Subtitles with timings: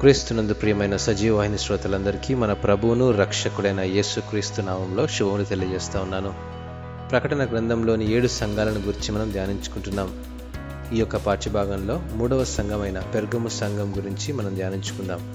[0.00, 6.34] క్రీస్తునందు ప్రియమైన సజీవవాహిని శ్రోతలందరికీ మన ప్రభువును రక్షకుడైన యేసుక్రీస్తు నామంలో శుభములు తెలియజేస్తా ఉన్నాను.
[7.10, 10.14] ప్రకటన గ్రంథంలోని ఏడు సంఘాలను గురించి మనం ధ్యానించుకుంటున్నాం.
[10.92, 15.34] ఈ యొక్క పాఠ్యభాగంలో మూడవ సంఘమైన పెర్గము సంఘం గురించి మనం ధ్యానించుకుందాం.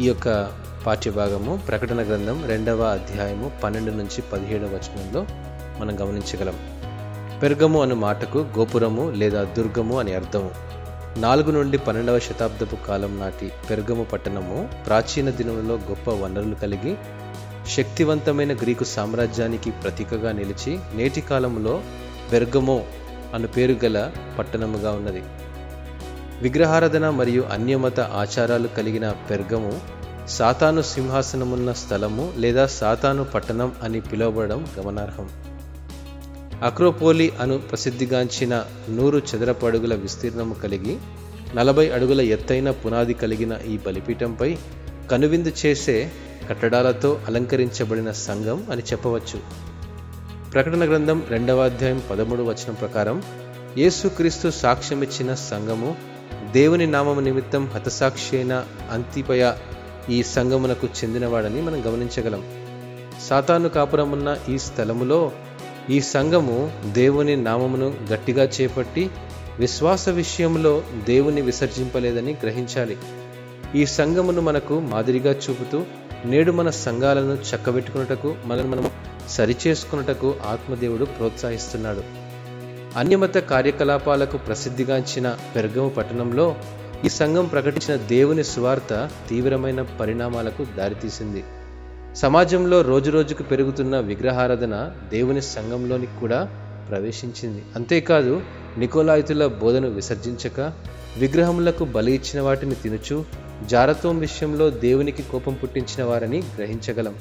[0.00, 0.52] ఈ యొక్క
[0.86, 5.26] పాఠ్యభాగము ప్రకటన గ్రంథం రెండవ అధ్యాయము పన్నెండు నుంచి పదిహేడవ వచనంలో
[5.80, 6.54] మనం గమనించగలం.
[7.42, 10.68] పెర్గము అను మాటకు గోపురము లేదా దుర్గము అని అర్థము.
[11.18, 16.92] నాలుగు నుండి పన్నెండవ శతాబ్దపు కాలం నాటి పెర్గము పట్టణము ప్రాచీన దినములలో గొప్ప వనరులు కలిగి
[17.68, 21.82] శక్తివంతమైన గ్రీకు సామ్రాజ్యానికి ప్రతీకగా నిలిచి నేటి కాలంలో
[22.30, 22.84] బెర్గమో
[23.34, 25.22] అను పేరు గల పట్టణముగా ఉన్నది.
[26.42, 29.80] విగ్రహారాధన మరియు అన్యమత ఆచారాలు కలిగిన పెర్గము
[30.28, 35.28] సాతాను సింహాసనమున్న స్థలము లేదా సాతాను పట్టణం అని పిలువబడడం గమనార్హం.
[36.62, 40.96] అక్రోపోలి అను ప్రసిద్ధిగాంచిన నూరు చదరపు అడుగుల విస్తీర్ణము కలిగి
[41.54, 44.58] నలభై అడుగుల ఎత్తైన పునాది కలిగిన ఈ బలిపీఠంపై
[45.10, 46.12] కనువిందు చేసే
[46.50, 49.40] కట్టడాలతో అలంకరించబడిన సంఘం అని చెప్పవచ్చు.
[50.52, 53.22] ప్రకటన గ్రంథం రెండవ అధ్యాయం పదమూడు వచనం ప్రకారం
[53.78, 55.96] యేసుక్రీస్తు సాక్ష్యమిచ్చిన సంఘము
[56.52, 59.52] దేవుని నామము నిమిత్తం హతసాక్షి అయిన అంతిపయ
[60.10, 62.44] ఈ సంఘమునకు చెందినవాడని మనం గమనించగలం.
[63.28, 65.32] సాతాను కాపురమున్న ఈ స్థలములో
[65.90, 69.10] ఈ సంఘము దేవుని నామమును గట్టిగా చేపట్టి
[69.58, 72.96] విశ్వాస విషయంలో దేవుని విసర్జింపలేదని గ్రహించాలి.
[73.74, 75.82] ఈ సంఘమును మనకు మాదిరిగా చూపుతూ
[76.24, 78.90] నేడు మన సంఘాలను చక్కబెట్టుకున్నటకు మనల్ని మనం
[79.28, 82.02] సరిచేసుకున్నటకు ఆత్మదేవుడు ప్రోత్సహిస్తున్నాడు.
[82.96, 86.56] అన్యమత కార్యకలాపాలకు ప్రసిద్ధిగాంచిన పెర్గము పట్టణంలో
[87.04, 91.44] ఈ సంఘం ప్రకటించిన దేవుని సువార్త తీవ్రమైన పరిణామాలకు దారితీసింది.
[92.18, 96.48] సమాజంలో రోజురోజుకు పెరుగుతున్న విగ్రహారాధన దేవుని సంఘంలోనికి కూడా
[96.90, 97.62] ప్రవేశించింది.
[97.76, 98.40] అంతేకాదు
[98.78, 100.72] నికోలాయితుల బోధను విసర్జించక
[101.16, 103.24] విగ్రహములకు బలి ఇచ్చిన వాటిని తినుచు
[103.66, 107.14] జారత్వం విషయంలో దేవునికి కోపం పుట్టించిన వారని గ్రహించగలం.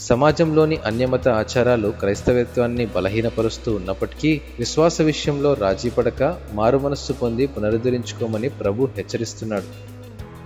[0.00, 10.00] సమాజంలోని అన్యమత ఆచారాలు క్రైస్తవత్వాన్ని బలహీనపరుస్తూ ఉన్నప్పటికీ విశ్వాస విషయంలో రాజీపడక మారుమనస్సు పొంది పునరుద్ధరించుకోమని ప్రభు హెచ్చరిస్తున్నాడు.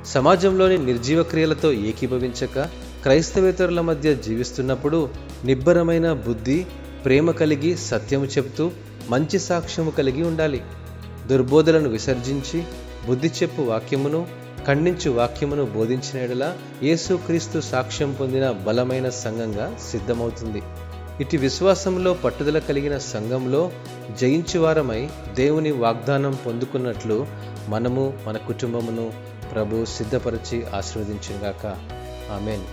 [0.06, 5.10] సమాజంలోని నిర్జీవ క్రియలతో ఏకీభవించక క్రైస్తవేతరుల మధ్య జీవిస్తున్నప్పుడు
[5.44, 6.66] నిబ్బరమైన బుద్ధి
[7.04, 8.70] ప్రేమ కలిగి సత్యము చెబుతూ
[9.10, 10.60] మంచి సాక్ష్యము కలిగి ఉండాలి.
[11.26, 12.64] దుర్బోధలను విసర్జించి
[13.08, 14.26] బుద్ధి చెప్పు వాక్యమును
[14.66, 20.62] ఖండించు వాక్యమును బోధించిన ఎడల యేసుక్రీస్తు సాక్ష్యం పొందిన బలమైన సంఘంగా సిద్ధమవుతుంది.
[21.20, 23.72] ఇటు విశ్వాసంలో పట్టుదల కలిగిన సంఘంలో
[24.20, 27.26] జయించువారమై దేవుని వాగ్దానం పొందుకున్నట్లు
[27.68, 29.12] మనము మన కుటుంబమును
[29.52, 31.66] ప్రభు సిద్ధపరిచి ఆశీర్వదించుగాక
[32.32, 32.64] ఆమెన్.